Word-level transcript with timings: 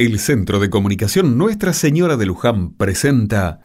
El 0.00 0.20
Centro 0.20 0.60
de 0.60 0.70
Comunicación 0.70 1.36
Nuestra 1.36 1.72
Señora 1.72 2.16
de 2.16 2.24
Luján 2.24 2.72
presenta 2.74 3.60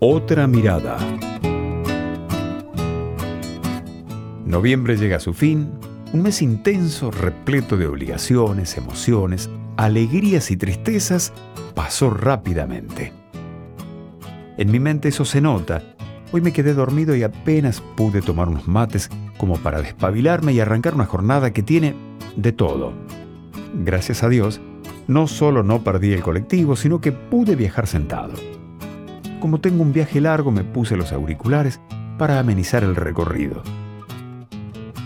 Otra 0.00 0.48
mirada. 0.48 0.98
Noviembre 4.44 4.96
llega 4.96 5.18
a 5.18 5.20
su 5.20 5.34
fin, 5.34 5.70
un 6.12 6.22
mes 6.22 6.42
intenso, 6.42 7.12
repleto 7.12 7.76
de 7.76 7.86
obligaciones, 7.86 8.76
emociones, 8.76 9.48
alegrías 9.76 10.50
y 10.50 10.56
tristezas, 10.56 11.32
pasó 11.76 12.10
rápidamente. 12.10 13.12
En 14.56 14.72
mi 14.72 14.80
mente 14.80 15.10
eso 15.10 15.24
se 15.24 15.40
nota. 15.40 15.94
Hoy 16.30 16.42
me 16.42 16.52
quedé 16.52 16.74
dormido 16.74 17.16
y 17.16 17.22
apenas 17.22 17.80
pude 17.80 18.20
tomar 18.20 18.48
unos 18.48 18.68
mates 18.68 19.08
como 19.38 19.56
para 19.56 19.80
despabilarme 19.80 20.52
y 20.52 20.60
arrancar 20.60 20.94
una 20.94 21.06
jornada 21.06 21.52
que 21.52 21.62
tiene 21.62 21.94
de 22.36 22.52
todo. 22.52 22.92
Gracias 23.74 24.22
a 24.22 24.28
Dios, 24.28 24.60
no 25.06 25.26
solo 25.26 25.62
no 25.62 25.82
perdí 25.82 26.12
el 26.12 26.22
colectivo, 26.22 26.76
sino 26.76 27.00
que 27.00 27.12
pude 27.12 27.56
viajar 27.56 27.86
sentado. 27.86 28.34
Como 29.40 29.60
tengo 29.60 29.82
un 29.82 29.92
viaje 29.92 30.20
largo, 30.20 30.50
me 30.50 30.64
puse 30.64 30.96
los 30.96 31.12
auriculares 31.12 31.80
para 32.18 32.38
amenizar 32.38 32.84
el 32.84 32.94
recorrido. 32.94 33.62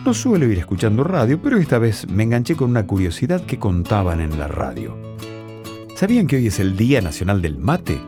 No 0.05 0.15
suelo 0.15 0.47
ir 0.47 0.59
escuchando 0.59 1.05
radio, 1.05 1.41
pero 1.41 1.59
esta 1.59 1.79
vez 1.79 2.09
me 2.09 2.25
enganché 2.25 2.57
con 2.57 2.71
una 2.71 2.85
curiosidad 2.85 3.45
que 3.45 3.61
contaban 3.61 4.21
en 4.21 4.37
la 4.41 4.49
radio. 4.49 4.97
¿Sabían 5.95 6.27
que 6.27 6.37
hoy 6.37 6.49
es 6.49 6.59
el 6.59 6.77
Día 6.77 7.01
Nacional 7.01 7.41
del 7.41 7.59
Mate? 7.59 8.01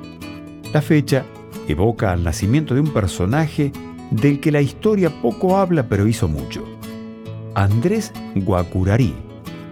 La 0.73 0.83
fecha 0.83 1.25
evoca 1.69 2.13
al 2.13 2.25
nacimiento 2.25 2.75
de 2.75 2.81
un 2.81 2.93
personaje 2.93 3.73
del 4.11 4.41
que 4.41 4.53
la 4.53 4.61
historia 4.61 5.23
poco 5.23 5.57
habla 5.57 5.89
pero 5.89 6.07
hizo 6.07 6.29
mucho. 6.29 6.63
Andrés 7.55 8.13
Guacurarí 8.35 9.15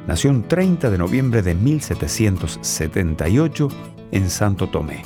nació 0.06 0.30
el 0.30 0.44
30 0.44 0.88
de 0.90 0.98
noviembre 0.98 1.42
de 1.42 1.54
1778 1.54 3.68
en 4.10 4.30
Santo 4.30 4.68
Tomé. 4.68 5.02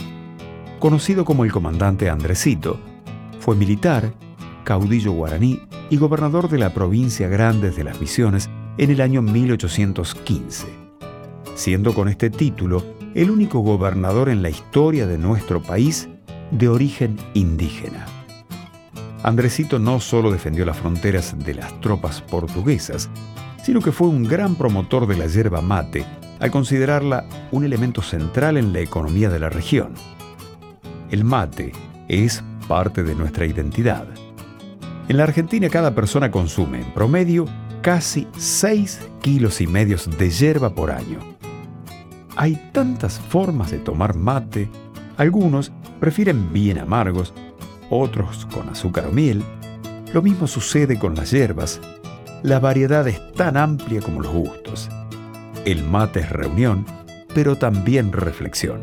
Conocido 0.78 1.25
como 1.25 1.45
el 1.45 1.51
comandante 1.53 2.11
Andresito, 2.11 2.78
fue 3.41 3.56
militar, 3.56 4.12
caudillo 4.65 5.12
guaraní 5.12 5.61
y 5.91 5.97
gobernador 5.97 6.48
de 6.48 6.59
la 6.59 6.75
provincia 6.75 7.28
Grandes 7.28 7.77
de 7.77 7.84
las 7.84 8.00
Misiones 8.00 8.50
en 8.78 8.91
el 8.91 9.00
año 9.00 9.23
1815, 9.23 10.67
siendo 11.55 11.95
con 11.95 12.09
este 12.09 12.31
título 12.31 12.83
el 13.15 13.31
único 13.31 13.61
gobernador 13.61 14.28
en 14.28 14.43
la 14.43 14.50
historia 14.50 15.06
de 15.06 15.17
nuestro 15.17 15.62
país 15.62 16.11
de 16.51 16.69
origen 16.69 17.17
indígena. 17.35 18.07
Andresito 19.23 19.79
no 19.79 19.99
solo 20.01 20.31
defendió 20.31 20.65
las 20.65 20.77
fronteras 20.77 21.37
de 21.39 21.55
las 21.55 21.81
tropas 21.81 22.21
portuguesas, 22.23 23.11
sino 23.65 23.81
que 23.81 23.93
fue 23.93 24.07
un 24.07 24.23
gran 24.23 24.55
promotor 24.55 25.07
de 25.07 25.17
la 25.17 25.27
yerba 25.27 25.61
mate 25.61 26.05
al 26.39 26.51
considerarla 26.51 27.25
un 27.51 27.65
elemento 27.65 28.03
central 28.03 28.57
en 28.57 28.73
la 28.73 28.81
economía 28.81 29.29
de 29.31 29.41
la 29.41 29.49
región. 29.49 29.95
El 31.11 31.25
mate 31.25 31.73
es 32.09 32.45
parte 32.69 33.03
de 33.03 33.15
nuestra 33.15 33.47
identidad. 33.47 34.07
En 35.09 35.17
la 35.17 35.25
Argentina 35.25 35.69
cada 35.69 35.95
persona 35.95 36.31
consume 36.31 36.83
en 36.83 36.93
promedio 36.93 37.47
casi 37.81 38.27
6 38.37 39.01
kilos 39.23 39.61
y 39.61 39.67
medios 39.67 40.09
de 40.19 40.31
yerba 40.31 40.75
por 40.75 40.91
año. 40.91 41.19
Hay 42.37 42.71
tantas 42.73 43.19
formas 43.19 43.71
de 43.71 43.79
tomar 43.79 44.15
mate, 44.15 44.69
algunos 45.17 45.72
prefieren 46.00 46.53
bien 46.53 46.78
amargos, 46.78 47.33
otros 47.91 48.47
con 48.47 48.69
azúcar 48.69 49.06
o 49.06 49.12
miel. 49.12 49.42
Lo 50.12 50.22
mismo 50.22 50.47
sucede 50.47 50.98
con 50.98 51.14
las 51.14 51.31
hierbas. 51.31 51.81
La 52.42 52.61
variedad 52.61 53.06
es 53.09 53.33
tan 53.33 53.56
amplia 53.56 54.00
como 54.00 54.20
los 54.20 54.33
gustos. 54.33 54.89
El 55.64 55.83
mate 55.84 56.20
es 56.20 56.31
reunión, 56.31 56.84
pero 57.34 57.56
también 57.56 58.12
reflexión. 58.12 58.81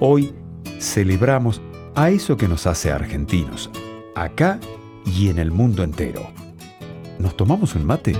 Hoy 0.00 0.32
celebramos 0.78 1.60
a 1.94 2.10
eso 2.10 2.36
que 2.36 2.46
nos 2.46 2.66
hace 2.66 2.92
argentinos, 2.92 3.70
acá 4.14 4.60
y 5.04 5.28
en 5.28 5.38
el 5.38 5.50
mundo 5.50 5.82
entero. 5.82 6.30
¿Nos 7.18 7.36
tomamos 7.36 7.74
un 7.74 7.84
mate? 7.84 8.14